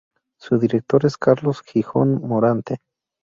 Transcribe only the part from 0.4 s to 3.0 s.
director es Carlos Jijón Morante.